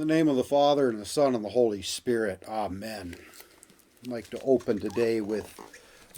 [0.00, 2.42] In the name of the Father, and the Son, and the Holy Spirit.
[2.48, 3.16] Amen.
[4.02, 5.60] I'd like to open today with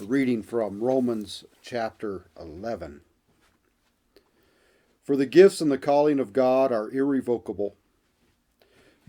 [0.01, 3.01] a reading from Romans chapter 11.
[5.03, 7.75] For the gifts and the calling of God are irrevocable.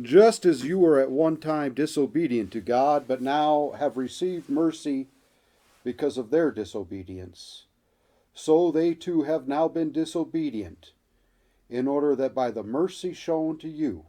[0.02, 5.05] Just as you were at one time disobedient to God, but now have received mercy
[5.84, 7.66] because of their disobedience,
[8.34, 10.94] so they too have now been disobedient,
[11.70, 14.08] in order that by the mercy shown to you,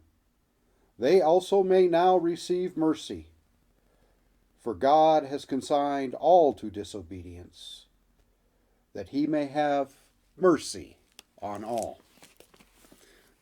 [0.97, 3.27] they also may now receive mercy.
[4.61, 7.85] For God has consigned all to disobedience,
[8.93, 9.93] that he may have
[10.37, 10.97] mercy
[11.41, 11.99] on all.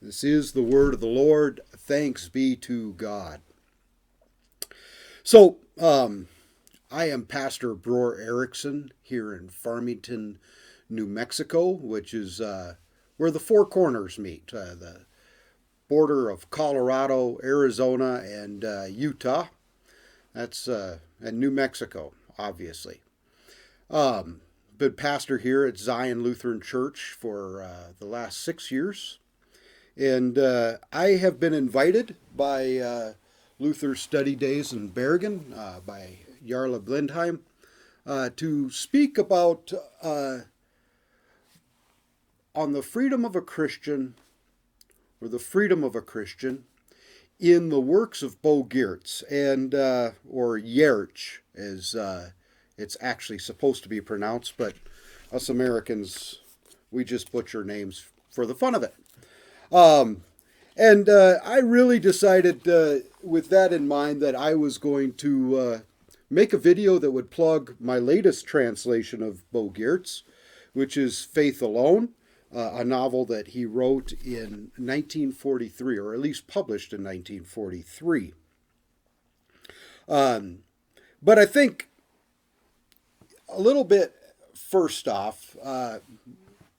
[0.02, 1.62] This is the word of the Lord.
[1.78, 3.40] Thanks be to God.
[5.24, 6.28] So, um,
[6.92, 10.40] I am Pastor Bror Erickson here in Farmington,
[10.90, 12.74] New Mexico, which is uh,
[13.16, 14.52] where the Four Corners meet.
[14.54, 15.06] Uh, the
[15.94, 19.46] border of Colorado, Arizona, and uh, Utah.
[20.34, 23.02] That's uh, and New Mexico, obviously.
[23.92, 24.42] Um,
[24.76, 29.20] been pastor here at Zion Lutheran Church for uh, the last six years,
[29.96, 33.14] and uh, I have been invited by uh,
[33.60, 37.42] Luther Study Days in Bergen uh, by Jarle Blindheim
[38.36, 39.72] to speak about
[40.02, 40.48] on
[42.74, 44.16] the freedom of a Christian
[45.24, 46.66] or the freedom of a Christian
[47.40, 52.32] in the works of Bo Giertz and uh, or Yerch as uh,
[52.78, 54.76] it's actually supposed to be pronounced, but
[55.32, 56.40] us Americans
[56.92, 58.94] we just butcher names for the fun of it.
[59.72, 60.24] Um,
[60.76, 65.58] and uh, I really decided, uh, with that in mind, that I was going to
[65.58, 65.80] uh,
[66.30, 70.24] make a video that would plug my latest translation of Bo Giertz,
[70.74, 72.10] which is Faith Alone
[72.56, 78.34] uh, a novel that he wrote in 1943, or at least published in 1943.
[80.08, 80.60] Um,
[81.22, 81.90] but I think
[83.50, 84.14] a little bit
[84.54, 86.00] first off, uh,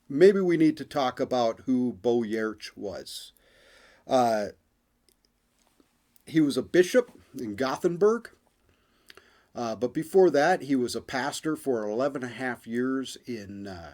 [0.07, 3.33] maybe we need to talk about who Bo Giertz was.
[4.07, 4.47] Uh,
[6.25, 8.29] he was a bishop in Gothenburg.
[9.55, 13.67] Uh, but before that, he was a pastor for 11 and a half years in
[13.67, 13.93] uh,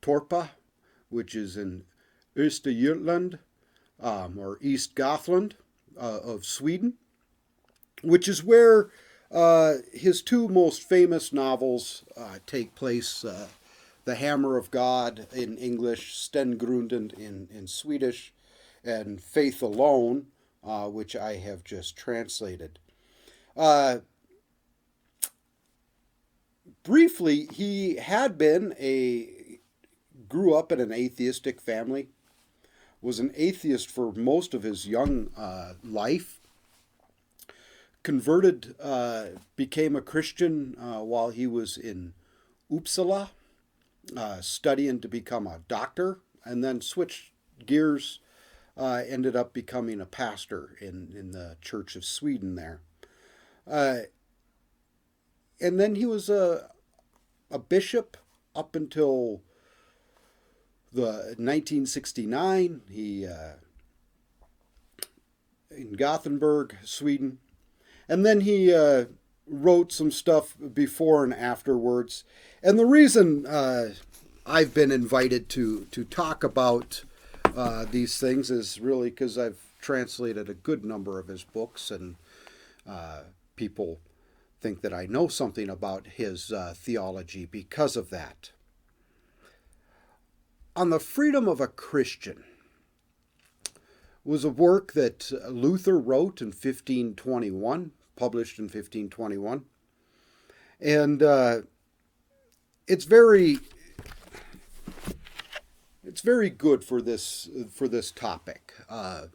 [0.00, 0.50] Torpa,
[1.16, 1.82] which is in
[2.36, 3.38] Östergötland
[3.98, 5.54] um, or East Gothland
[5.98, 6.94] uh, of Sweden,
[8.02, 8.90] which is where
[9.32, 13.48] uh, his two most famous novels uh, take place uh,
[14.04, 18.34] The Hammer of God in English, Stengrunden in, in Swedish,
[18.84, 20.26] and Faith Alone,
[20.62, 22.78] uh, which I have just translated.
[23.56, 24.00] Uh,
[26.82, 29.35] briefly, he had been a
[30.28, 32.08] grew up in an atheistic family,
[33.02, 36.40] was an atheist for most of his young uh, life,
[38.02, 39.26] converted, uh,
[39.56, 42.14] became a Christian uh, while he was in
[42.70, 43.30] Uppsala,
[44.16, 47.30] uh, studying to become a doctor, and then switched
[47.64, 48.20] gears,
[48.76, 52.80] uh, ended up becoming a pastor in, in the Church of Sweden there.
[55.60, 56.70] And then he was a,
[57.50, 58.16] a bishop
[58.54, 59.42] up until
[60.96, 63.52] the 1969 he uh,
[65.70, 67.38] in Gothenburg, Sweden,
[68.08, 69.04] and then he uh,
[69.46, 72.24] wrote some stuff before and afterwards.
[72.62, 73.90] And the reason uh,
[74.46, 77.04] I've been invited to to talk about
[77.54, 82.16] uh, these things is really because I've translated a good number of his books, and
[82.88, 83.20] uh,
[83.54, 84.00] people
[84.62, 88.52] think that I know something about his uh, theology because of that
[90.76, 92.44] on the freedom of a Christian
[94.24, 99.64] was a work that Luther wrote in 1521, published in 1521.
[100.80, 101.58] And uh,
[102.86, 103.58] it's very
[106.04, 109.26] it's very good for this for this topic uh,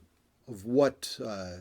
[0.48, 1.58] of what uh,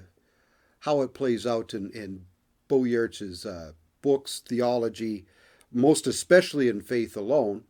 [0.80, 2.26] how it plays out in, in
[2.68, 3.72] Bo Giertz's uh,
[4.02, 5.24] books, theology,
[5.72, 7.64] most especially in Faith Alone,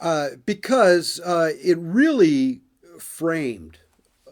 [0.00, 2.60] uh, because uh, it really
[2.98, 3.78] framed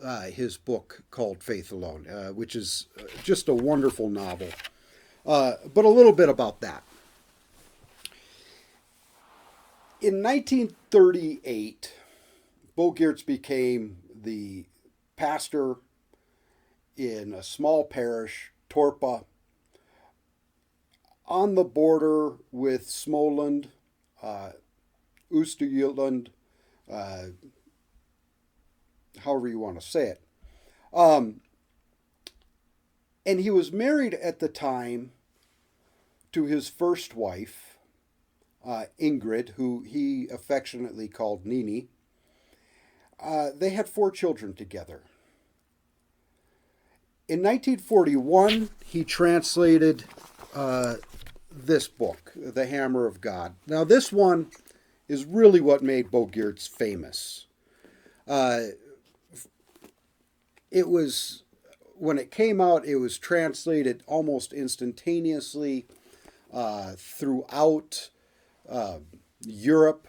[0.02, 4.48] uh, his book called Faith Alone, uh, which is uh, just a wonderful novel.
[5.24, 6.82] but a little bit about that.
[10.00, 11.94] In 1938,
[12.76, 14.66] Bo Giertz became the
[15.16, 15.76] pastor
[16.96, 19.24] in a small parish, Torpa,
[21.26, 23.66] on the border with Småland,
[24.22, 24.52] uh,
[25.32, 26.28] Östergötland,
[26.90, 27.26] uh,
[29.18, 30.22] however you want to say it.
[30.92, 31.40] Um,
[33.24, 35.10] and he was married at the time
[36.32, 37.78] to his first wife,
[38.64, 41.88] uh, Ingrid, who he affectionately called Nini.
[43.18, 45.02] Uh, they had four children together.
[47.28, 50.04] In 1941, he translated
[50.54, 50.94] uh,
[51.50, 53.56] this book, The Hammer of God.
[53.66, 54.50] Now, this one
[55.08, 57.46] is really what made Bo Giertz famous.
[58.26, 58.60] Uh,
[60.70, 61.44] it was,
[61.94, 65.86] when it came out, it was translated almost instantaneously
[66.52, 68.10] uh, throughout
[68.68, 68.98] uh,
[69.40, 70.08] Europe.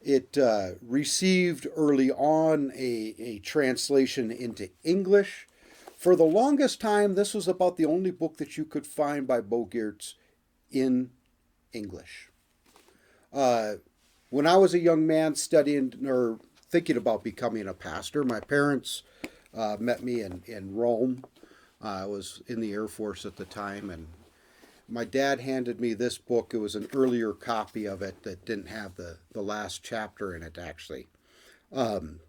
[0.00, 5.48] It uh, received early on a, a translation into English.
[5.96, 9.40] For the longest time, this was about the only book that you could find by
[9.40, 9.68] Bo
[10.70, 11.10] in
[11.72, 12.28] English.
[14.30, 16.38] When I was a young man studying or
[16.70, 19.02] thinking about becoming a pastor, my parents
[19.56, 21.24] uh, met me in, in Rome.
[21.82, 24.08] Uh, I was in the Air Force at the time, and
[24.86, 26.52] my dad handed me this book.
[26.52, 30.42] It was an earlier copy of it that didn't have the, the last chapter in
[30.42, 31.06] it, actually.
[31.72, 32.20] Um,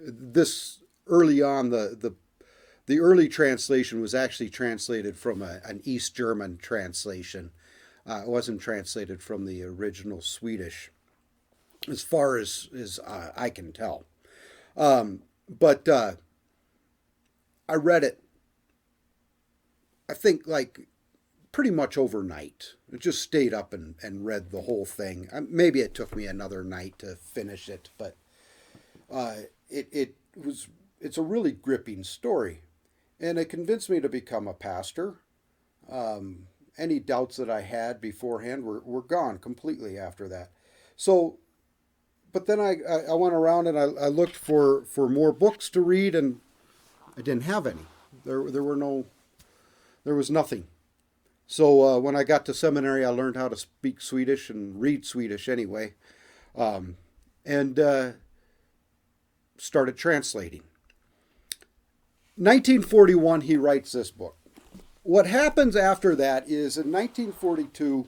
[0.00, 2.14] this early on, the, the
[2.86, 7.50] the early translation was actually translated from a, an East German translation.
[8.06, 10.90] Uh, it wasn't translated from the original Swedish,
[11.90, 14.04] as far as, as uh, I can tell.
[14.76, 16.12] Um, but uh,
[17.68, 18.22] I read it,
[20.08, 20.86] I think, like
[21.52, 22.74] pretty much overnight.
[22.92, 25.28] I just stayed up and, and read the whole thing.
[25.48, 28.16] Maybe it took me another night to finish it, but
[29.10, 29.34] uh,
[29.68, 30.68] it, it was
[31.00, 32.62] it's a really gripping story
[33.20, 35.16] and it convinced me to become a pastor.
[35.90, 36.46] Um,
[36.76, 40.50] any doubts that I had beforehand were, were gone completely after that.
[40.96, 41.38] So,
[42.32, 45.70] but then I, I, I went around and I, I looked for, for more books
[45.70, 46.40] to read, and
[47.16, 47.86] I didn't have any.
[48.24, 49.06] There, there were no,
[50.04, 50.66] there was nothing.
[51.46, 55.06] So uh, when I got to seminary, I learned how to speak Swedish and read
[55.06, 55.94] Swedish anyway,
[56.54, 56.98] um,
[57.46, 58.10] and uh,
[59.56, 60.62] started translating.
[62.36, 64.36] 1941, he writes this book.
[65.02, 68.06] What happens after that is in 1942,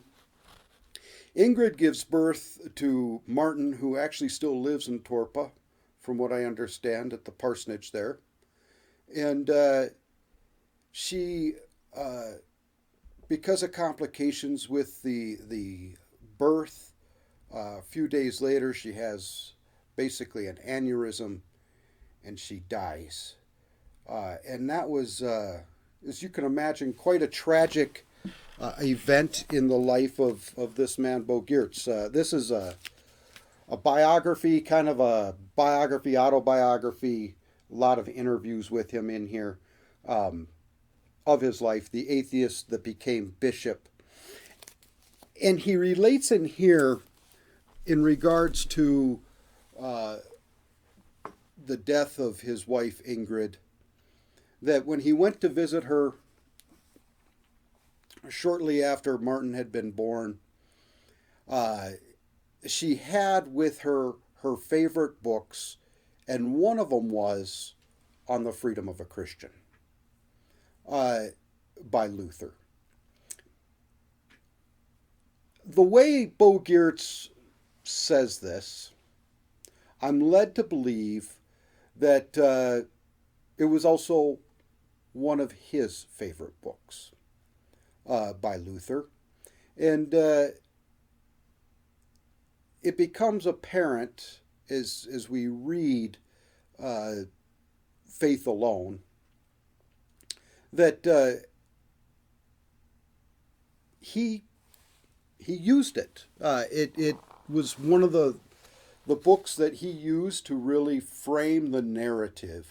[1.40, 5.50] Ingrid gives birth to Martin, who actually still lives in Torpa,
[5.98, 8.18] from what I understand, at the parsonage there.
[9.16, 9.84] And uh,
[10.92, 11.54] she,
[11.96, 12.32] uh,
[13.26, 15.96] because of complications with the, the
[16.36, 16.92] birth,
[17.54, 19.54] uh, a few days later, she has
[19.96, 21.40] basically an aneurysm
[22.22, 23.36] and she dies.
[24.06, 25.60] Uh, and that was, uh,
[26.06, 28.04] as you can imagine, quite a tragic
[28.60, 31.88] uh, event in the life of, of this man, Bo Giertz.
[31.88, 32.74] Uh, this is a,
[33.68, 37.34] a biography, kind of a biography, autobiography,
[37.70, 39.58] a lot of interviews with him in here
[40.06, 40.48] um,
[41.26, 43.88] of his life, the atheist that became bishop.
[45.42, 47.00] And he relates in here
[47.86, 49.20] in regards to
[49.80, 50.16] uh,
[51.64, 53.54] the death of his wife Ingrid
[54.60, 56.12] that when he went to visit her
[58.28, 60.38] shortly after Martin had been born,
[61.48, 61.90] uh,
[62.66, 64.12] she had with her
[64.42, 65.76] her favorite books,
[66.26, 67.74] and one of them was
[68.28, 69.50] On the Freedom of a Christian
[70.88, 71.26] uh,
[71.90, 72.54] by Luther.
[75.66, 77.28] The way Bo Giertz
[77.84, 78.92] says this,
[80.00, 81.34] I'm led to believe
[81.96, 82.88] that uh,
[83.58, 84.38] it was also
[85.12, 87.12] one of his favorite books
[88.08, 89.06] uh, by Luther.
[89.76, 90.46] And uh,
[92.82, 96.18] it becomes apparent as, as we read
[96.82, 97.12] uh,
[98.08, 99.00] Faith Alone
[100.72, 101.44] that uh,
[104.00, 104.44] he
[105.38, 106.26] he used it.
[106.40, 106.92] Uh, it.
[106.96, 107.16] It
[107.48, 108.38] was one of the
[109.06, 112.68] the books that he used to really frame the narrative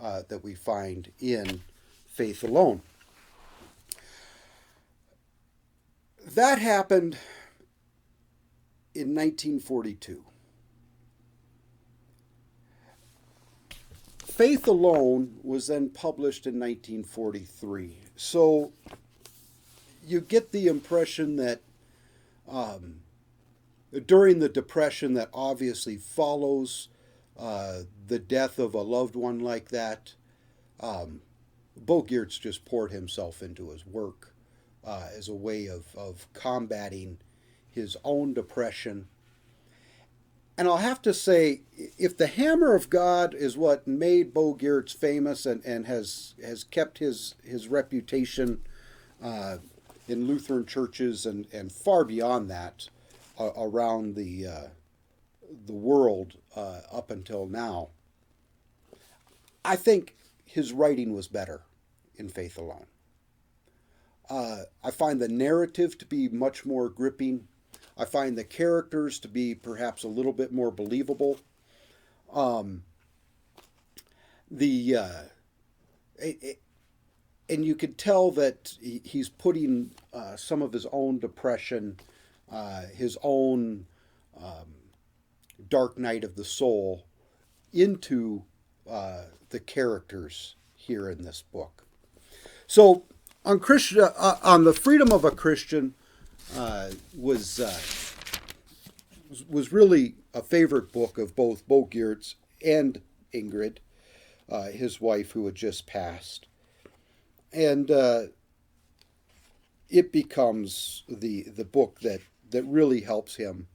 [0.00, 1.62] uh, that we find in
[2.06, 2.82] faith alone.
[6.34, 7.16] That happened
[8.94, 10.24] in 1942.
[14.24, 17.96] Faith Alone was then published in 1943.
[18.16, 18.72] So
[20.06, 21.62] you get the impression that
[22.46, 23.00] um,
[24.06, 26.88] during the Depression that obviously follows
[27.38, 30.12] uh, the death of a loved one like that,
[30.80, 31.22] um,
[31.74, 34.34] Bo Giertz just poured himself into his work
[34.88, 37.18] uh, as a way of, of combating
[37.70, 39.06] his own depression.
[40.56, 41.60] and I'll have to say,
[41.98, 46.64] if the hammer of God is what made Bo Giertz famous and, and has has
[46.64, 48.60] kept his his reputation
[49.22, 49.58] uh,
[50.08, 52.88] in Lutheran churches and, and far beyond that
[53.38, 54.68] uh, around the uh,
[55.66, 57.90] the world uh, up until now,
[59.64, 60.16] I think
[60.46, 61.60] his writing was better
[62.16, 62.86] in Faith Alone.
[64.30, 67.48] Uh, I find the narrative to be much more gripping
[67.98, 71.40] I find the characters to be perhaps a little bit more believable.
[72.32, 72.84] Um,
[74.50, 75.22] the uh,
[76.16, 76.60] it, it,
[77.48, 81.96] and you could tell that he's putting uh, some of his own depression,
[82.50, 83.86] uh, his own
[84.40, 84.74] um,
[85.68, 87.04] dark night of the soul,
[87.72, 88.44] into
[88.88, 91.84] uh, the characters here in this book.
[92.68, 93.06] So
[93.48, 95.94] on Christian, uh, on the freedom of a Christian,
[96.54, 97.78] uh, was uh,
[99.48, 103.00] was really a favorite book of both Bo Giertz and
[103.34, 103.78] Ingrid,
[104.50, 106.46] uh, his wife who had just passed,
[107.50, 108.24] and uh,
[109.88, 113.66] it becomes the the book that that really helps him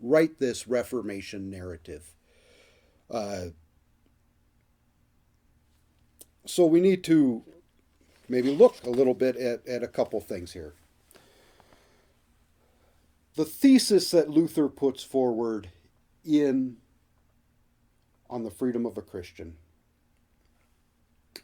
[0.00, 2.12] write this Reformation narrative.
[3.10, 3.46] Uh,
[6.44, 7.42] so we need to
[8.28, 10.74] maybe look a little bit at, at a couple things here
[13.36, 15.70] the thesis that Luther puts forward
[16.24, 16.76] in
[18.30, 19.56] on the freedom of a Christian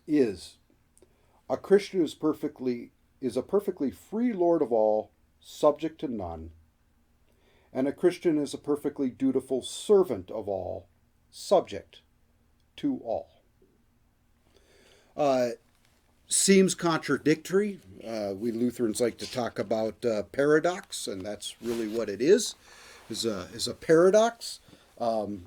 [0.06, 0.56] is
[1.48, 5.10] a Christian is perfectly is a perfectly free lord of all,
[5.40, 6.50] subject to none,
[7.72, 10.88] and a Christian is a perfectly dutiful servant of all,
[11.30, 12.00] subject
[12.76, 13.42] to all.
[15.16, 15.50] Uh,
[16.30, 17.80] seems contradictory.
[18.06, 22.54] Uh, we Lutherans like to talk about uh, paradox, and that's really what it is.
[23.10, 24.60] is a is a paradox.
[24.98, 25.46] Um,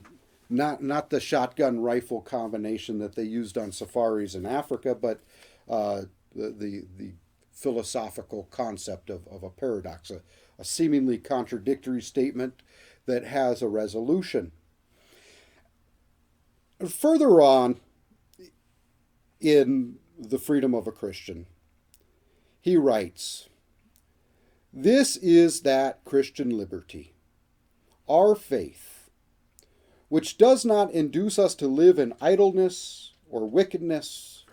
[0.50, 5.22] not not the shotgun rifle combination that they used on safaris in Africa, but
[5.68, 6.04] uh,
[6.36, 7.12] the, the the
[7.52, 10.22] philosophical concept of, of a paradox, a,
[10.60, 12.62] a seemingly contradictory statement
[13.06, 14.52] that has a resolution.
[16.86, 17.80] Further on
[19.40, 19.98] in
[20.30, 21.46] the freedom of a Christian.
[22.60, 23.50] He writes,
[24.72, 27.14] This is that Christian liberty,
[28.10, 29.10] our faith,
[30.10, 34.46] which does not induce us to live in idleness or wickedness,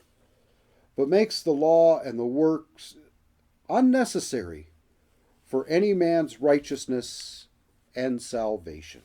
[0.96, 2.96] but makes the law and the works
[3.68, 4.68] unnecessary
[5.46, 7.46] for any man's righteousness
[7.94, 9.02] and salvation.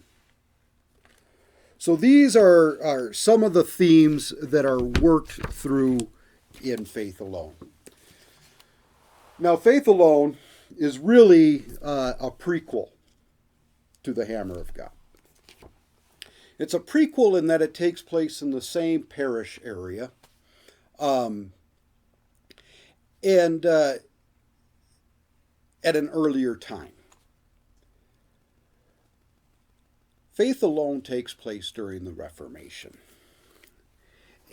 [1.77, 6.09] So these are, are some of the themes that are worked through
[6.61, 7.53] in faith alone.
[9.37, 10.37] Now, faith alone
[10.77, 12.89] is really uh, a prequel
[14.03, 14.91] to the Hammer of God.
[16.57, 20.11] It's a prequel in that it takes place in the same parish area.
[20.99, 21.51] Um,
[23.21, 23.93] and uh,
[25.85, 26.91] at an earlier time.
[30.33, 32.97] Faith alone takes place during the Reformation.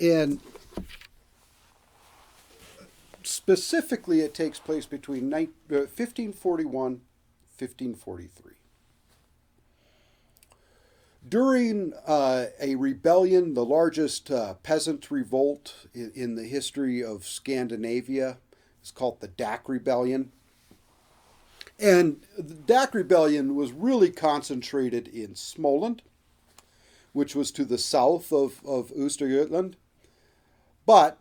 [0.01, 0.41] And
[3.27, 6.97] specifically, it takes place between 1541 uh,
[7.59, 8.53] 1543.
[11.29, 18.39] During uh, a rebellion, the largest uh, peasant revolt in, in, the history of Scandinavia,
[18.83, 20.33] is called the Dacke Rebellion.
[21.79, 26.01] And the Dacke Rebellion was really concentrated in Småland,
[27.13, 29.75] which was to the south of, of Östergötland.
[30.87, 31.21] But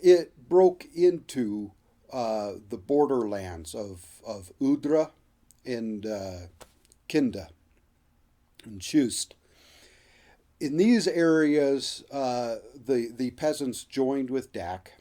[0.00, 1.72] it broke into
[2.12, 5.10] uh, the borderlands of, of Ydre
[5.64, 6.36] and uh,
[7.08, 7.48] Kinda
[8.64, 9.34] and Tjust.
[10.58, 14.92] In these areas, uh, the, the peasants joined with Dacke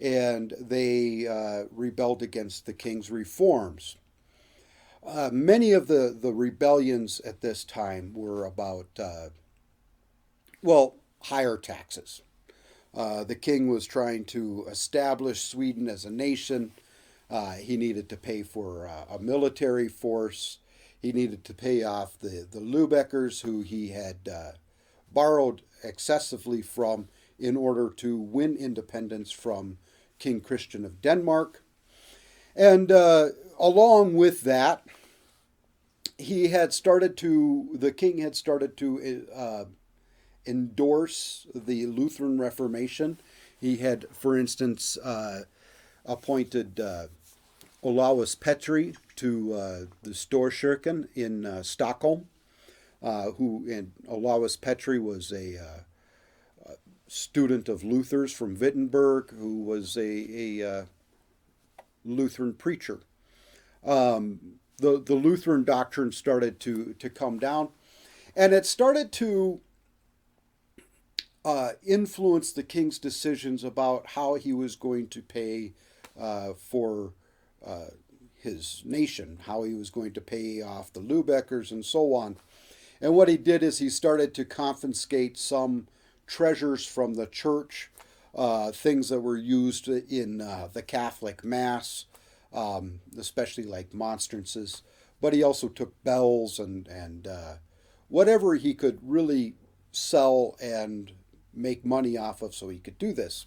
[0.00, 3.96] and they uh, rebelled against the king's reforms.
[5.06, 9.28] Uh, many of the, the rebellions at this time were about, uh,
[10.62, 12.22] well, higher taxes.
[12.94, 16.72] Uh, the king was trying to establish Sweden as a nation.
[17.30, 20.58] Uh, he needed to pay for uh, a military force.
[21.00, 24.52] He needed to pay off the, the Lubeckers, who he had uh,
[25.12, 29.78] borrowed excessively from in order to win independence from
[30.18, 31.62] King Christian of Denmark.
[32.54, 33.28] And uh,
[33.58, 34.84] along with that,
[36.18, 38.98] he had started to, the king had started to
[40.46, 43.20] endorse the Lutheran Reformation.
[43.60, 45.42] He had, for instance, uh,
[46.04, 47.06] appointed uh,
[47.84, 52.26] Olaus Petri to uh, the Storkyrkan in uh, Stockholm,
[53.02, 55.80] uh, who and Olaus Petri was a, uh,
[57.06, 60.86] student of Luther's from Wittenberg, who was a, a
[62.04, 63.00] Lutheran preacher.
[63.84, 67.70] Um, the the Lutheran doctrine started to to come down,
[68.36, 69.60] and it started to
[71.44, 75.72] uh, influence the king's decisions about how he was going to pay
[76.18, 77.12] uh, for
[77.66, 77.86] uh,
[78.34, 82.36] his nation, how he was going to pay off the Lubeckers and so on.
[83.00, 85.88] And what he did is he started to confiscate some
[86.26, 87.90] treasures from the church,
[88.34, 92.04] uh, things that were used in uh, the Catholic Mass,
[92.52, 94.82] um, especially like monstrances.
[95.20, 97.54] But he also took bells and, and uh,
[98.08, 99.54] whatever he could really
[99.92, 101.12] sell and
[101.54, 103.46] make money off of so he could do this.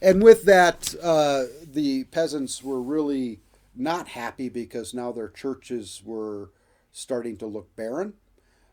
[0.00, 3.40] And with that, uh, the peasants were really
[3.74, 6.50] not happy because now their churches were
[6.92, 8.14] starting to look barren.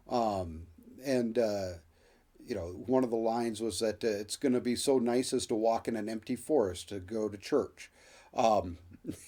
[0.10, 0.64] Um,
[1.06, 1.70] and, uh,
[2.46, 5.34] you know, one of the lines was that uh, it's going to be so nice
[5.34, 7.90] as to walk in an empty forest to go to church.
[8.34, 8.78] Um,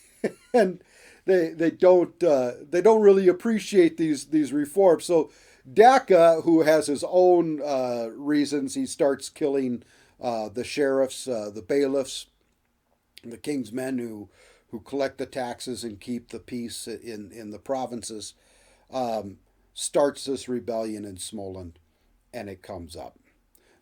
[0.54, 0.82] and
[1.26, 5.06] they, they don't uh, they don't really appreciate these these reforms.
[5.06, 5.32] So
[5.72, 9.84] Dacke, who has his own uh, reasons, he starts killing
[10.22, 12.28] uh, the sheriffs, uh, the bailiffs,
[13.24, 14.30] the king's men who
[14.70, 18.34] who collect the taxes and keep the peace in in the provinces.
[18.92, 19.38] Um,
[19.74, 21.74] starts this rebellion in Småland,
[22.34, 23.18] and it comes up.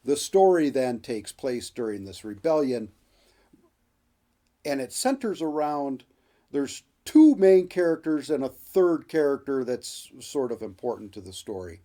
[0.03, 2.91] The story then takes place during this rebellion,
[4.65, 6.03] and it centers around
[6.51, 11.81] there's two main characters and a third character that's sort of important to the story.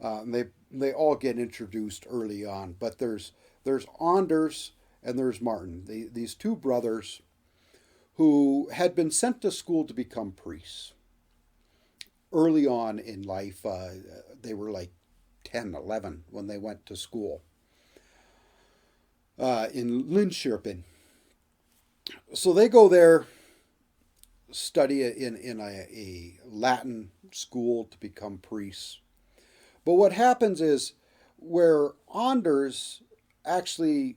[0.00, 3.32] Uh, they they all get introduced early on, but there's
[3.64, 7.22] there's Anders and there's Martin, the, these two brothers
[8.14, 10.92] who had been sent to school to become priests.
[12.32, 13.90] Early on in life, uh,
[14.42, 14.90] they were like
[15.44, 17.42] 10, 11 when they went to school
[19.38, 20.82] uh, in Linköping.
[22.34, 23.26] So they go there
[24.50, 29.00] study in, in a, a Latin school to become priests.
[29.84, 30.94] But what happens is
[31.36, 33.02] where Anders
[33.44, 34.16] actually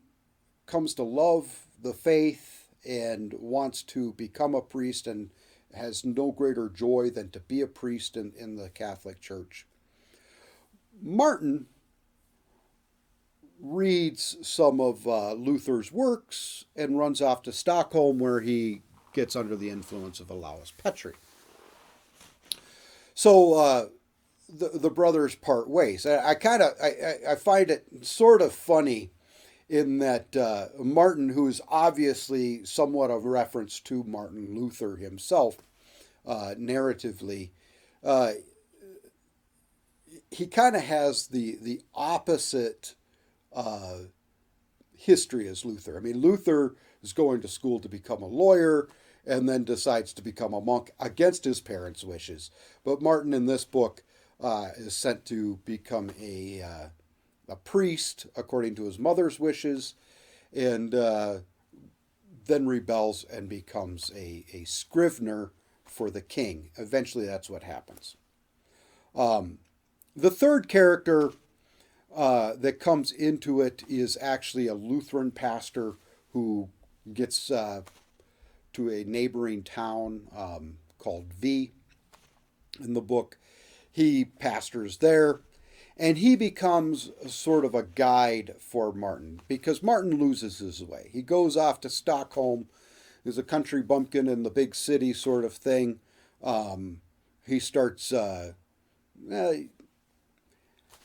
[0.66, 5.30] comes to love the faith and wants to become a priest and
[5.74, 9.66] has no greater joy than to be a priest in, in the Catholic Church.
[11.02, 11.68] Martin
[13.60, 18.82] reads some of uh, Luther's works and runs off to Stockholm where he
[19.14, 21.14] gets under the influence of Olaus Petri.
[23.14, 23.86] So uh,
[24.50, 26.06] the the brothers part ways.
[26.06, 29.12] I, I kind of I, I find it sort of funny
[29.70, 35.58] in that uh, Martin, who's obviously somewhat of reference to Martin Luther himself,
[36.26, 37.52] uh, narratively,
[38.04, 38.32] uh,
[40.30, 42.96] he kind of has the the opposite
[43.54, 44.00] uh,
[44.98, 45.98] history as Luther.
[45.98, 48.90] I mean, Luther is going to school to become a lawyer
[49.26, 52.52] and then decides to become a monk against his parents' wishes.
[52.84, 54.04] But Martin in this book
[54.42, 56.88] uh, is sent to become a, uh,
[57.48, 59.96] a priest according to his mother's wishes
[60.54, 61.40] and uh,
[62.46, 65.52] then rebels and becomes a, a scrivener
[65.86, 66.70] for the king.
[66.78, 68.18] Eventually, that's what happens.
[69.16, 69.60] Um,
[70.16, 71.32] the third character
[72.16, 75.96] uh, that comes into it is actually a Lutheran pastor
[76.34, 76.70] who
[77.14, 77.82] gets uh,
[78.74, 81.72] to a neighboring town um, called V
[82.84, 83.38] in the book.
[83.92, 85.42] He pastors there
[86.02, 91.10] and he becomes sort of a guide for Martin because Martin loses his way.
[91.14, 92.68] He goes off to Stockholm,
[93.24, 96.00] is a country bumpkin in the big city sort of thing.
[96.44, 97.02] Um,
[97.46, 98.12] he starts.
[98.12, 98.54] Uh,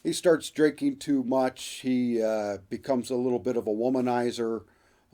[0.02, 1.80] he starts drinking too much.
[1.82, 4.62] He uh, becomes a little bit of a womanizer,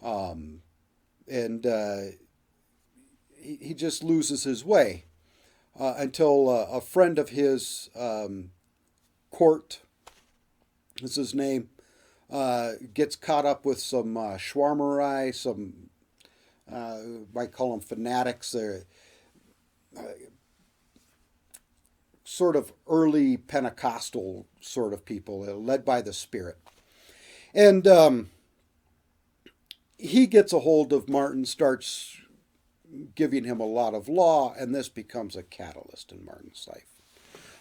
[0.00, 0.62] um,
[1.26, 2.02] and uh,
[3.42, 5.04] he, just loses his way
[5.78, 8.50] uh, until uh, a friend of his, um,
[9.30, 9.80] Court,
[11.02, 11.70] is his name,
[12.30, 15.90] uh, gets caught up with some uh, some,
[16.70, 16.98] uh,
[17.34, 18.52] might call them fanatics.
[18.52, 18.84] They're
[19.98, 20.02] uh,
[22.24, 26.58] sort of early Pentecostal sort of people, uh, led by the Spirit.
[27.54, 28.30] And um,
[29.98, 32.16] he gets a hold of Martin, starts
[33.14, 36.86] giving him a lot of law, and this becomes a catalyst in Martin's life.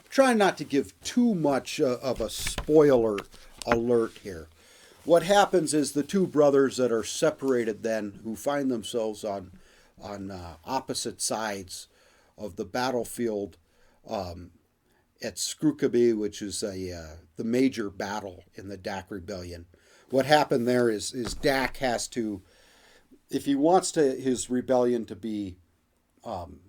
[0.10, 3.18] Trying not to give too much uh, of a spoiler
[3.66, 4.50] alert here.
[5.06, 9.52] What happens is the two brothers that are separated then, who find themselves on
[10.02, 11.88] on uh, opposite sides
[12.38, 13.58] of the battlefield,
[14.10, 14.50] um,
[15.24, 19.66] at Screwkaby, which is a uh, the major battle in the Dacke rebellion.
[20.10, 22.42] What happened there is is Dacke has to,
[23.32, 25.56] if he wants to his rebellion to be
[26.24, 26.60] um,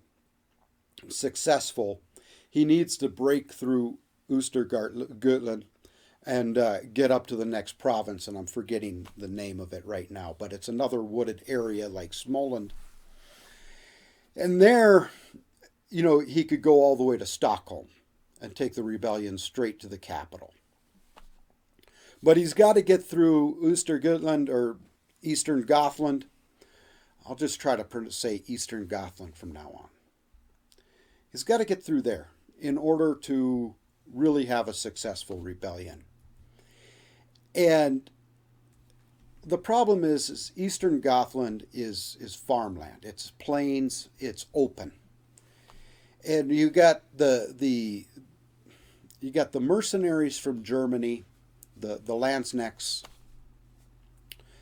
[1.09, 2.01] successful,
[2.48, 3.98] he needs to break through
[4.31, 5.64] Östergötland
[6.25, 9.85] and uh, get up to the next province, and I'm forgetting the name of it
[9.85, 12.70] right now, but it's another wooded area like Småland.
[14.37, 15.11] And there,
[15.90, 17.88] you know, he could go all the way to Stockholm
[18.40, 20.55] and take the rebellion straight to the capital.
[22.22, 24.77] But he's got to get through Östergötland or
[25.22, 26.27] Eastern Gothland.
[27.26, 29.88] I'll just try to say Eastern Gothland from now on.
[31.30, 32.30] He's got to get through there
[32.61, 33.74] in order to
[34.12, 36.04] really have a successful rebellion.
[37.54, 38.11] And
[39.44, 42.98] the problem is, is Eastern Gothland is is farmland.
[43.02, 44.08] It's plains.
[44.18, 44.92] It's open.
[46.26, 48.06] And you got the the
[49.20, 51.24] you got the mercenaries from Germany,
[51.76, 53.04] the the Landsknechts.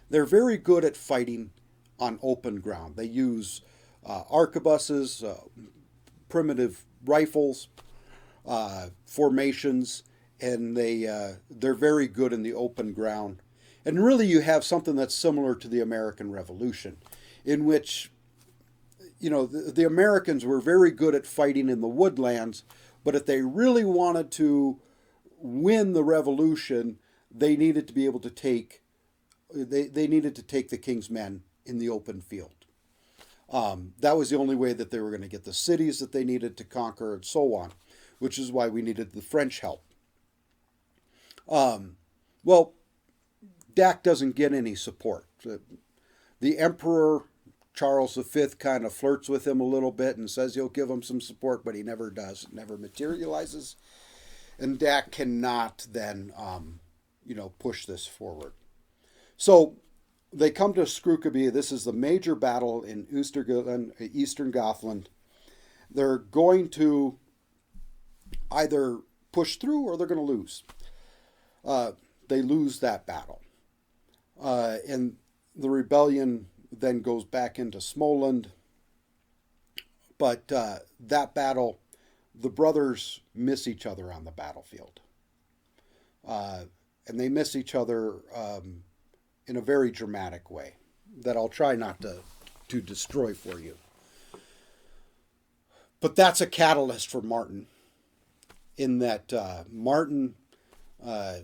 [0.08, 1.50] They're very good at fighting
[2.00, 2.96] on open ground.
[2.96, 3.60] They use
[4.04, 5.34] uh, arquebuses, uh,
[6.28, 7.68] primitive rifles,
[8.46, 10.02] uh, formations,
[10.40, 13.42] and they uh, they're very good in the open ground.
[13.84, 16.96] And really, you have something that's similar to the American Revolution,
[17.44, 18.10] in which
[19.18, 22.64] you know the, the Americans were very good at fighting in the woodlands,
[23.04, 24.78] but if they really wanted to
[25.38, 26.98] win the revolution,
[27.30, 28.82] they needed to be able to take
[29.52, 32.54] they, they needed to take the king's men in the open field.
[33.50, 36.12] Um, that was the only way that they were going to get the cities that
[36.12, 37.72] they needed to conquer and so on,
[38.18, 39.82] which is why we needed the French help.
[41.48, 41.96] Um,
[42.44, 42.74] well,
[43.74, 45.26] Dacke doesn't get any support.
[46.40, 47.24] The Emperor
[47.74, 51.02] Charles V kind of flirts with him a little bit and says he'll give him
[51.02, 52.44] some support, but he never does.
[52.44, 53.76] It never materializes.
[54.58, 56.80] And Dacke cannot then, um,
[57.24, 58.52] you know, push this forward.
[59.36, 59.76] So
[60.32, 61.52] they come to Screwkaby.
[61.52, 65.08] This is the major battle in Östergötland, Eastern Gothland.
[65.90, 67.18] They're going to
[68.50, 68.98] either
[69.32, 70.62] push through or they're going to lose
[71.64, 71.92] uh,
[72.28, 73.40] they lose that battle.
[74.40, 75.16] Uh, and
[75.54, 78.46] the rebellion then goes back into Småland.
[80.18, 81.80] But uh, that battle,
[82.34, 85.00] the brothers miss each other on the battlefield.
[86.26, 86.64] Uh,
[87.06, 88.84] and they miss each other um,
[89.50, 90.74] in a very dramatic way
[91.22, 92.20] that I'll try not to,
[92.68, 93.76] to destroy for you.
[96.00, 97.66] But that's a catalyst for Martin,
[98.76, 100.36] in that uh, Martin
[101.04, 101.38] uh,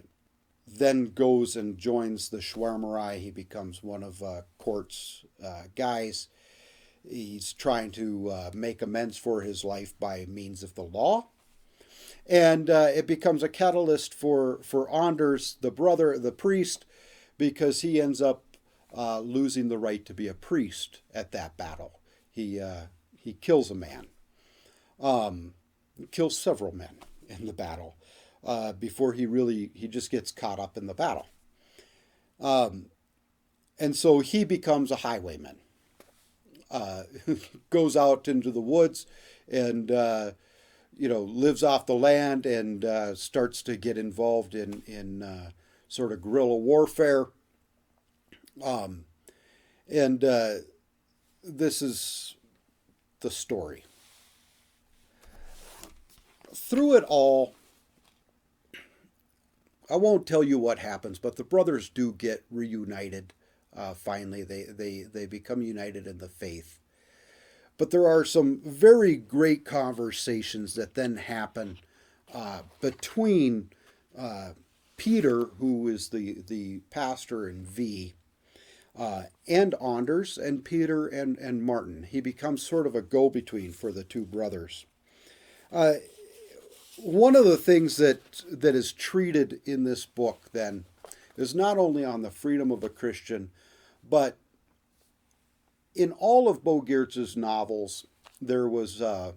[0.69, 3.19] then goes and joins the Schwärmerei.
[3.19, 6.29] He becomes one of uh, Court's uh, guys.
[7.09, 11.27] He's trying to uh, make amends for his life by means of the law.
[12.29, 16.86] And uh, it becomes a catalyst for, for Anders, the brother, the priest,
[17.39, 18.45] because he ends up
[18.97, 22.01] uh, losing the right to be a priest at that battle.
[22.31, 22.61] He,
[23.13, 24.07] he kills a man,
[25.01, 25.55] um,
[26.13, 27.97] kills several men in the battle
[28.45, 31.27] uh, before he really he just gets caught up in the battle.
[32.41, 32.87] Um,
[33.79, 35.57] and so he becomes a highwayman.
[36.71, 37.03] Uh,
[37.71, 39.07] goes out into the woods
[39.49, 40.33] and uh,
[40.97, 45.51] you know lives off the land and uh, starts to get involved in in uh,
[45.89, 47.27] sort of guerrilla warfare.
[48.63, 49.05] Um,
[49.89, 50.55] and uh,
[51.43, 52.37] this is
[53.21, 53.85] the story.
[56.55, 57.55] Through it all,
[59.89, 63.33] I won't tell you what happens, but the brothers do get reunited.
[63.77, 66.81] Uh, finally, they they they become united in the faith.
[67.79, 71.79] But there are some very great conversations that then happen
[72.33, 73.69] uh, between
[74.19, 74.53] uh,
[74.97, 78.15] Peter, who is the the pastor in V,
[78.99, 82.05] uh, and Anders, and Peter and and Martin.
[82.05, 84.87] He becomes sort of a go between for the two brothers.
[85.73, 85.95] Uh,
[86.99, 90.87] one of the things that that is treated in this book then
[91.37, 93.51] is not only on the freedom of a Christian,
[94.09, 94.39] but
[95.95, 98.07] in all of Bo Giertz's novels,
[98.41, 99.33] there was uh,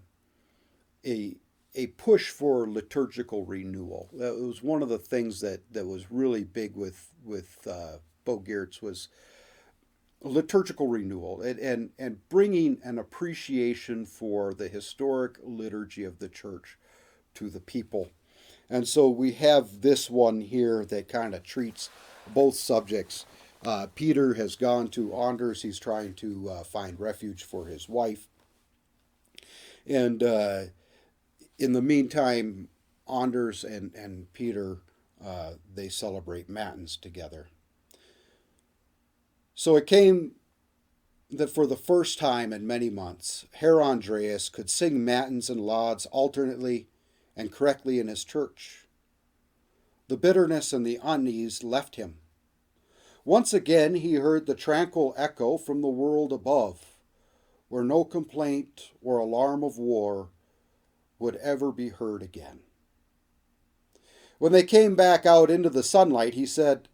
[1.06, 1.36] a
[1.76, 4.10] a push for liturgical renewal.
[4.14, 8.40] That was one of the things that, that was really big with with uh, Bo
[8.40, 9.10] Giertz was
[10.22, 16.78] liturgical renewal and, and and bringing an appreciation for the historic liturgy of the church
[17.36, 18.10] to the people.
[18.70, 21.90] And so we have this one here that kind of treats
[22.34, 23.26] both subjects.
[23.66, 25.64] Uh, Peter has gone to Anders.
[25.64, 28.28] He's trying to uh, find refuge for his wife.
[29.88, 30.62] And uh,
[31.60, 32.70] in the meantime,
[33.08, 34.78] Anders and, and Peter,
[35.24, 37.48] uh, they celebrate Matins together.
[39.54, 40.32] So it came
[41.30, 46.06] that for the first time in many months, Herr Andreas could sing Matins and lauds
[46.08, 46.88] alternately
[47.36, 48.86] and correctly in his church.
[50.08, 52.16] The bitterness and the unease left him.
[53.26, 56.96] Once again he heard the tranquil echo from the world above,
[57.68, 60.30] where no complaint or alarm of war
[61.20, 62.62] would ever be heard again.
[64.40, 66.88] When they came back out into the sunlight, he said,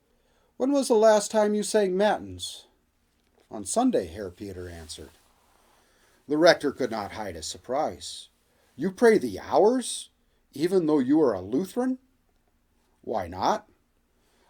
[0.58, 2.66] When was the last time you sang matins?
[3.52, 5.12] On Sunday, Herr Peter answered.
[6.28, 8.30] The rector could not hide his surprise.
[8.76, 10.10] You pray the hours,
[10.54, 12.00] even though you are a Lutheran?
[13.02, 13.68] Why not?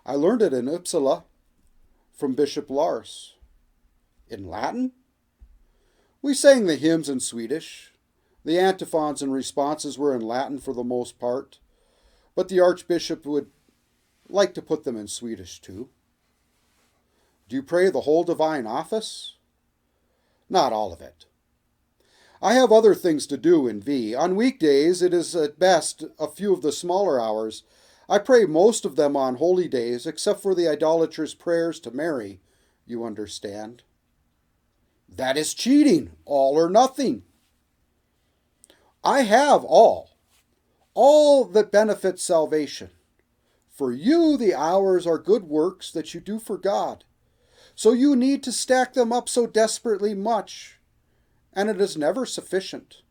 [0.05, 1.23] I learned it in Uppsala
[2.13, 3.35] from Bishop Lars.
[4.29, 4.93] In Latin?
[6.21, 7.91] We sang the hymns in Swedish.
[8.45, 11.59] The antiphons and responses were in Latin for the most part,
[12.35, 13.49] but the Archbishop would
[14.29, 15.89] like to put them in Swedish too.
[17.49, 19.37] Do you pray the whole divine office?
[20.47, 21.25] Not all of it.
[22.39, 24.13] I have other things to do in V.
[24.13, 27.63] On weekdays, it is at best a few of the smaller hours.
[28.07, 32.41] I pray most of them on holy days, except for the idolatrous prayers to Mary,
[32.85, 33.81] you understand.
[35.09, 37.23] That is cheating, all or nothing.
[39.05, 40.09] I have all,
[40.95, 42.89] all that benefits salvation.
[43.69, 47.03] For you, the hours are good works that you do for God.
[47.75, 50.79] So you need to stack them up so desperately much,
[51.53, 53.03] and it is never sufficient.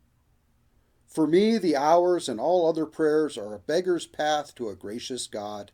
[1.07, 5.29] For me, the hours and all other prayers are a beggar's path to a gracious
[5.29, 5.71] God.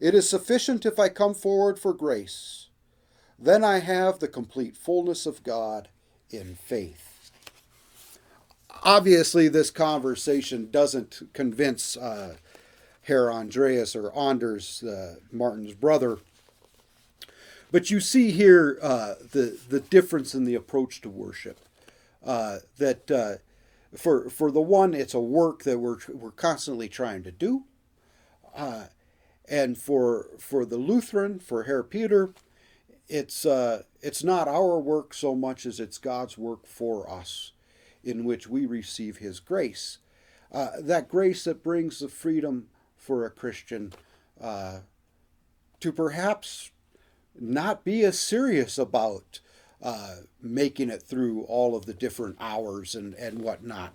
[0.00, 2.70] It is sufficient if I come forward for grace.
[3.38, 5.90] Then I have the complete fullness of God
[6.28, 7.07] in faith
[8.82, 12.36] obviously, this conversation doesn't convince uh,
[13.02, 16.18] Herr Andreas or Anders, uh, Martin's brother.
[17.70, 21.58] But you see here uh, the the difference in the approach to worship.
[22.24, 23.34] Uh, that uh,
[23.96, 27.64] for for the one, it's a work that we're we're constantly trying to do,
[28.54, 28.84] uh,
[29.48, 32.32] and for for the Lutheran, for Herr Peter,
[33.08, 33.46] it's
[34.00, 37.52] it's not our work so much as it's God's work for us
[38.08, 39.98] in which we receive His grace.
[40.50, 43.92] Uh, that grace that brings the freedom for a Christian
[44.40, 44.80] uh,
[45.80, 46.70] to perhaps
[47.38, 49.40] not be as serious about
[49.82, 53.92] uh, making it through all of the different hours and, and whatnot.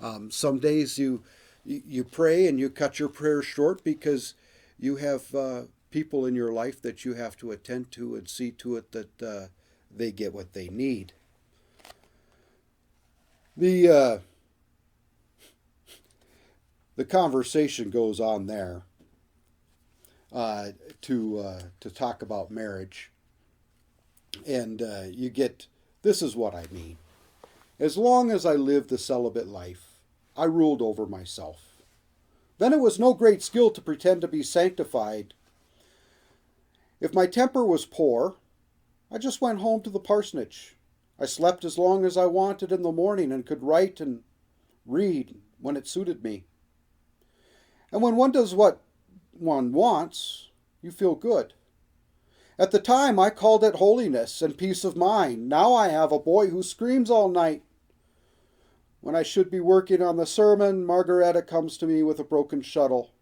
[0.00, 1.22] Um, some days you
[1.64, 4.34] you pray and you cut your prayer short because
[4.78, 8.52] you have uh, people in your life that you have to attend to and see
[8.52, 9.46] to it that uh,
[9.94, 11.12] they get what they need.
[13.56, 14.18] The uh,
[16.96, 18.82] the conversation goes on there
[20.30, 20.68] uh,
[21.02, 23.10] to uh, to talk about marriage,
[24.46, 25.68] and uh, you get
[26.02, 26.98] this is what I mean.
[27.80, 30.00] As long as I lived the celibate life,
[30.36, 31.78] I ruled over myself.
[32.58, 35.32] Then it was no great skill to pretend to be sanctified.
[37.00, 38.36] If my temper was poor,
[39.10, 40.75] I just went home to the parsonage
[41.18, 44.22] I slept as long as I wanted in the morning and could write and
[44.84, 46.44] read when it suited me.
[47.90, 48.82] And when one does what
[49.32, 50.48] one wants,
[50.82, 51.54] you feel good.
[52.58, 55.48] At the time, I called it holiness and peace of mind.
[55.48, 57.62] Now I have a boy who screams all night.
[59.00, 62.62] When I should be working on the sermon, Margareta comes to me with a broken
[62.62, 63.12] shuttle.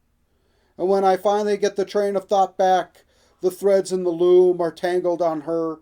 [0.79, 3.05] And when I finally get the train of thought back,
[3.41, 5.81] the threads in the loom are tangled on her,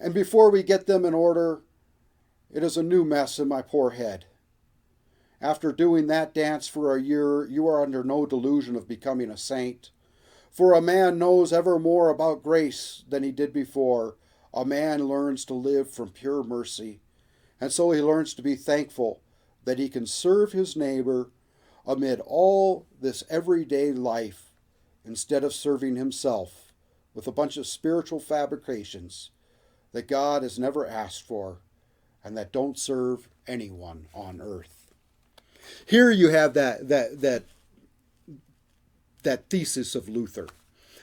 [0.00, 1.62] and before we get them in order,
[2.52, 4.26] it is a new mess in my poor head.
[5.40, 9.36] After doing that dance for a year, you are under no delusion of becoming a
[9.36, 9.90] saint.
[10.50, 14.16] For a man knows ever more about grace than he did before.
[14.54, 17.00] A man learns to live from pure mercy,
[17.60, 19.20] and so he learns to be thankful
[19.64, 21.30] that he can serve his neighbor
[21.86, 24.52] amid all this everyday life
[25.04, 26.72] instead of serving himself
[27.12, 29.30] with a bunch of spiritual fabrications
[29.96, 31.56] that God has never asked for
[32.22, 34.92] and that don't serve anyone on earth.
[35.86, 37.44] Here you have that that that
[39.22, 40.48] that thesis of Luther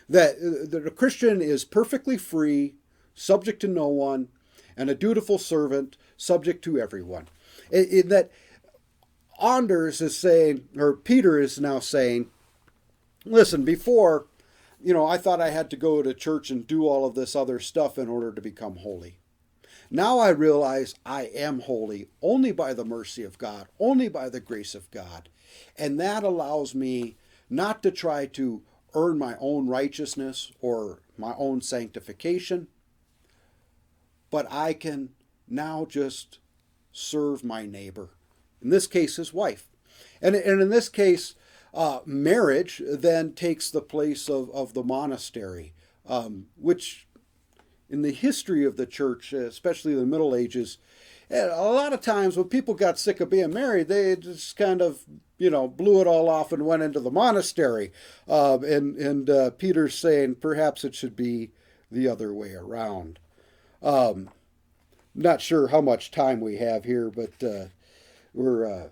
[0.08, 2.76] that, uh, that a Christian is perfectly free,
[3.16, 4.28] subject to no one,
[4.78, 7.28] and a dutiful servant, subject to everyone.
[7.72, 8.30] In, in that
[9.42, 12.30] Anders is saying, or Peter is now saying,
[13.26, 14.28] listen, before
[14.84, 17.36] you know, I thought I had to go to church and do all of this
[17.36, 19.20] other stuff in order to become holy.
[19.90, 24.40] Now I realize I am holy only by the mercy of God, only by the
[24.40, 25.30] grace of God.
[25.78, 27.16] And that allows me
[27.50, 32.68] not to try to earn my own righteousness or my own sanctification,
[34.32, 35.10] but I can
[35.48, 36.40] now just
[36.92, 38.10] serve my neighbor.
[38.62, 39.70] In this case, his wife.
[40.22, 41.36] And, and in this case,
[41.74, 45.74] uh, marriage then takes the place of, of the monastery,
[46.08, 47.08] um, which
[47.90, 50.78] in the history of the church, especially the Middle Ages,
[51.32, 55.04] a lot of times when people got sick of being married, they just kind of,
[55.38, 57.92] you know, blew it all off and went into the monastery.
[58.28, 61.52] Um, and and uh, Peter's saying perhaps it should be
[61.92, 63.20] the other way around.
[63.82, 64.30] Um,
[65.16, 67.66] not sure how much time we have here, but uh,
[68.34, 68.90] we're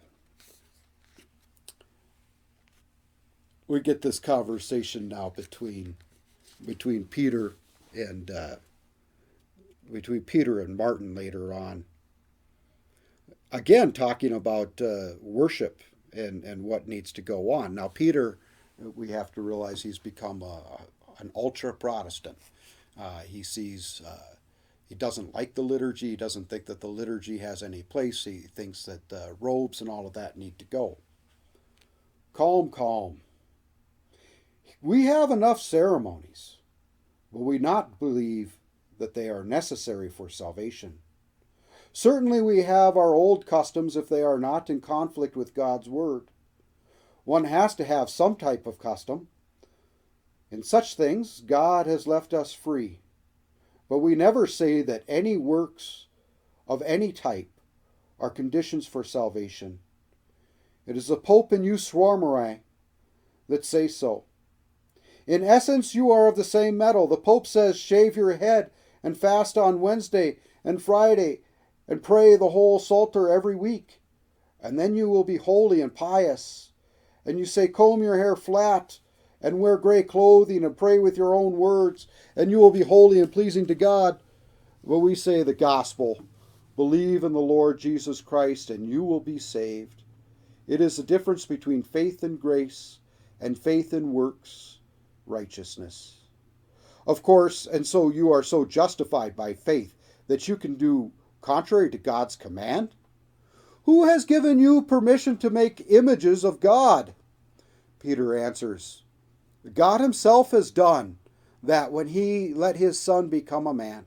[3.71, 5.95] we get this conversation now between
[6.65, 7.55] between Peter
[7.93, 8.55] and uh,
[9.91, 11.85] between Peter and Martin later on.
[13.49, 17.73] Again, talking about uh, worship and and what needs to go on.
[17.73, 18.37] Now, Peter,
[18.77, 20.81] we have to realize he's become a,
[21.19, 22.37] an ultra Protestant.
[22.99, 24.35] Uh, he sees uh,
[24.89, 26.09] he doesn't like the liturgy.
[26.09, 28.25] He doesn't think that the liturgy has any place.
[28.25, 30.97] He thinks that the robes and all of that need to go.
[32.33, 33.21] Calm, calm.
[34.81, 36.57] We have enough ceremonies.
[37.31, 38.57] but we not believe
[38.97, 40.99] that they are necessary for salvation?
[41.93, 46.27] Certainly, we have our old customs if they are not in conflict with God's word.
[47.23, 49.27] One has to have some type of custom.
[50.49, 52.99] In such things, God has left us free.
[53.89, 56.07] But we never say that any works
[56.67, 57.49] of any type
[58.19, 59.79] are conditions for salvation.
[60.85, 62.59] It is the Pope and you Schwärmerei
[63.47, 64.23] that say so.
[65.27, 67.07] In essence, you are of the same metal.
[67.07, 68.71] The Pope says, shave your head
[69.03, 71.41] and fast on Wednesday and Friday
[71.87, 74.01] and pray the whole Psalter every week.
[74.61, 76.71] And then you will be holy and pious.
[77.25, 78.99] And you say, comb your hair flat
[79.41, 83.19] and wear gray clothing and pray with your own words, and you will be holy
[83.19, 84.19] and pleasing to God.
[84.83, 86.23] But we say the gospel
[86.75, 90.03] believe in the Lord Jesus Christ, and you will be saved.
[90.67, 92.99] It is the difference between faith and grace
[93.39, 94.79] and faith in works,
[95.31, 96.19] righteousness.
[97.07, 99.95] Of course, and so you are so justified by faith
[100.27, 102.95] that you can do contrary to God's command?
[103.83, 107.13] Who has given you permission to make images of God?
[107.99, 109.03] Peter answers,
[109.73, 111.17] God Himself has done
[111.63, 114.05] that when He let His Son become a man.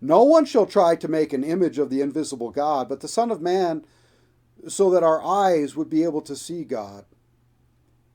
[0.00, 3.30] No one shall try to make an image of the invisible God, but the Son
[3.30, 3.84] of Man,
[4.68, 7.04] so that our eyes would be able to see God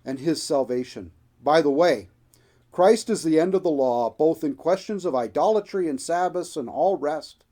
[0.05, 1.11] and His salvation.
[1.41, 2.09] By the way,
[2.71, 6.69] Christ is the end of the law, both in questions of idolatry and Sabbaths and
[6.69, 7.43] all rest.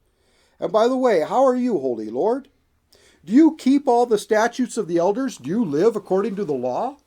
[0.60, 2.50] And by the way, how are you, Holy Lord?
[3.26, 5.38] Do you keep all the statutes of the elders?
[5.38, 6.98] Do you live according to the law?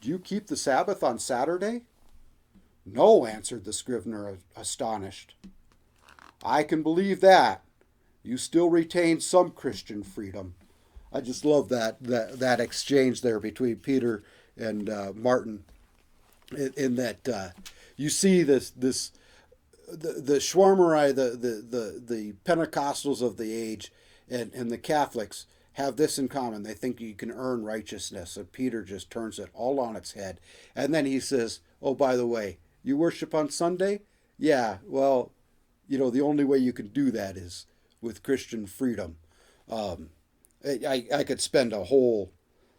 [0.00, 1.82] Do you keep the Sabbath on Saturday?
[2.84, 5.34] No, answered the scrivener, astonished.
[6.44, 7.62] I can believe that.
[8.22, 10.54] You still retain some Christian freedom.
[11.12, 14.22] I just love that that, that exchange there between Peter
[14.56, 15.64] and uh, Martin.
[16.56, 17.48] In, in that uh,
[17.96, 19.12] you see this this
[19.88, 23.92] the the Schwärmerei, the, the the the Pentecostals of the age,
[24.28, 26.62] and and the Catholics have this in common.
[26.62, 28.36] They think you can earn righteousness.
[28.36, 30.40] And Peter just turns it all on its head.
[30.74, 34.02] And then he says, Oh, by the way, you worship on Sunday?
[34.38, 35.32] Yeah, well,
[35.88, 37.66] you know, the only way you can do that is
[38.00, 39.16] with Christian freedom.
[39.68, 40.10] Um,
[40.64, 42.32] I, I could spend a whole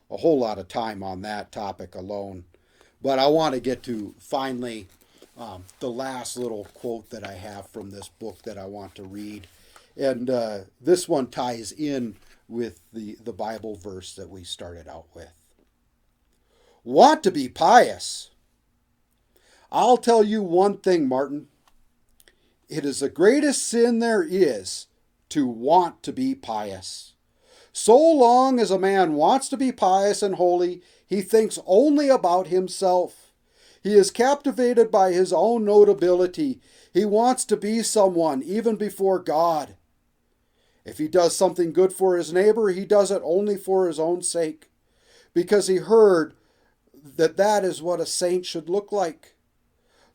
[0.09, 2.45] a whole lot of time on that topic alone.
[3.01, 4.87] But I want to get to finally
[5.37, 9.03] um, the last little quote that I have from this book that I want to
[9.03, 9.47] read.
[9.97, 12.15] And uh, this one ties in
[12.47, 15.31] with the, the Bible verse that we started out with.
[16.83, 18.29] Want to be pious?
[19.71, 21.47] I'll tell you one thing, Martin.
[22.69, 24.87] It is the greatest sin there is
[25.29, 27.13] to want to be pious.
[27.73, 32.47] So long as a man wants to be pious and holy, he thinks only about
[32.47, 33.31] himself.
[33.81, 36.59] He is captivated by his own notability.
[36.93, 39.75] He wants to be someone even before God.
[40.83, 44.21] If he does something good for his neighbor, he does it only for his own
[44.21, 44.69] sake,
[45.33, 46.33] because he heard
[47.17, 49.35] that that is what a saint should look like.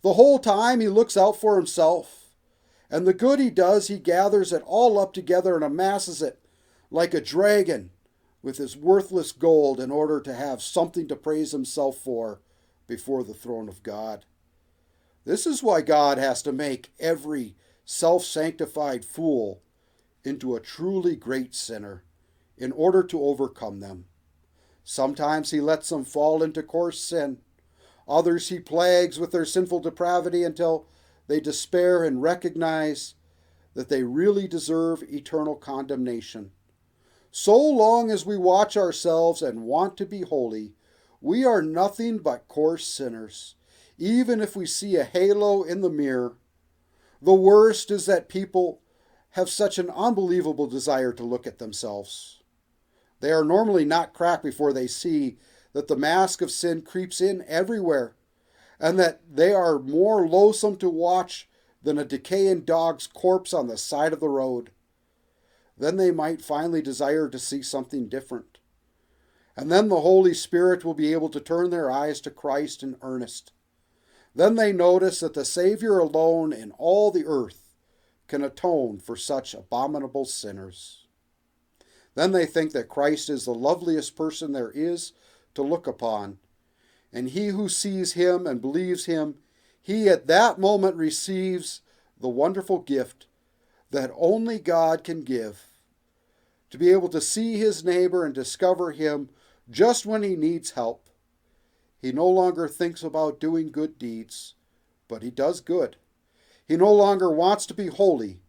[0.02, 2.30] The whole time he looks out for himself,
[2.90, 6.40] and the good he does, he gathers it all up together and amasses it
[6.90, 7.90] like a dragon
[8.42, 12.40] with his worthless gold in order to have something to praise himself for
[12.86, 14.24] before the throne of God.
[15.24, 19.62] This is why God has to make every self sanctified fool
[20.24, 22.04] into a truly great sinner
[22.56, 24.06] in order to overcome them.
[24.84, 27.38] Sometimes he lets them fall into coarse sin.
[28.08, 30.86] Others he plagues with their sinful depravity until
[31.26, 33.14] they despair and recognize
[33.74, 36.50] that they really deserve eternal condemnation.
[37.30, 40.74] So long as we watch ourselves and want to be holy,
[41.20, 43.54] we are nothing but coarse sinners,
[43.98, 46.36] even if we see a halo in the mirror.
[47.22, 48.80] The worst is that people
[49.30, 52.40] have such an unbelievable desire to look at themselves.
[53.20, 55.36] They are normally not cracked before they see
[55.72, 58.16] that the mask of sin creeps in everywhere,
[58.80, 61.48] and that they are more loathsome to watch
[61.82, 64.70] than a decaying dog's corpse on the side of the road.
[65.80, 68.58] Then they might finally desire to see something different.
[69.56, 72.96] And then the Holy Spirit will be able to turn their eyes to Christ in
[73.00, 73.52] earnest.
[74.34, 77.74] Then they notice that the Savior alone in all the earth
[78.28, 81.06] can atone for such abominable sinners.
[82.14, 85.14] Then they think that Christ is the loveliest person there is
[85.54, 86.38] to look upon,
[87.10, 89.36] and he who sees him and believes him,
[89.80, 91.80] he at that moment receives
[92.20, 93.26] the wonderful gift
[93.90, 95.69] that only God can give
[96.70, 99.28] to be able to see his neighbor and discover him
[99.70, 101.08] just when he needs help.
[102.00, 104.54] He no longer thinks about doing good deeds,
[105.08, 105.96] but he does good.
[106.66, 108.40] He no longer wants to be holy,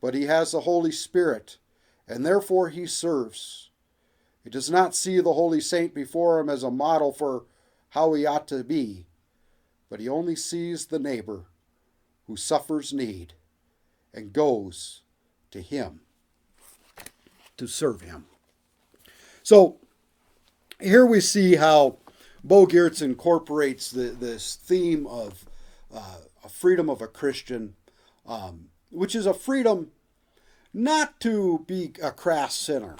[0.00, 1.58] but he has the Holy Spirit,
[2.06, 3.70] and therefore he serves.
[4.42, 7.44] He does not see the holy saint before him as a model for
[7.90, 9.06] how he ought to be,
[9.88, 11.46] but he only sees the neighbor
[12.26, 13.34] who suffers need
[14.12, 15.02] and goes
[15.52, 16.00] to him
[17.56, 18.26] to serve him.
[19.42, 19.78] So
[20.80, 21.98] here we see how
[22.44, 25.44] Bo Giertz incorporates the, this theme of
[25.92, 27.74] uh, a freedom of a Christian,
[28.26, 29.90] um, which is a freedom
[30.72, 32.96] not to be a crass sinner,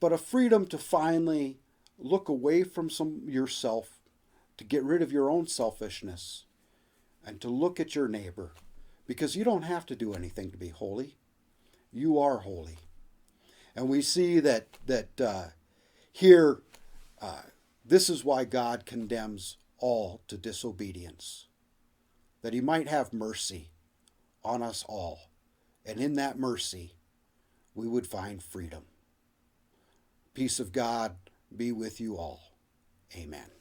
[0.00, 1.60] but a freedom to finally
[1.96, 4.00] look away from some yourself,
[4.56, 6.44] to get rid of your own selfishness,
[7.24, 8.52] and to look at your neighbor,
[9.06, 11.16] because you don't have to do anything to be holy.
[11.92, 12.78] You are holy,
[13.74, 15.44] and we see that that uh,
[16.12, 16.62] here.
[17.20, 17.42] Uh,
[17.84, 21.48] this is why God condemns all to disobedience,
[22.42, 23.70] that he might have mercy
[24.44, 25.30] on us all,
[25.84, 26.94] and in that mercy
[27.74, 28.84] we would find freedom.
[30.34, 31.16] Peace of God
[31.54, 32.52] be with you all.
[33.16, 33.59] Amen.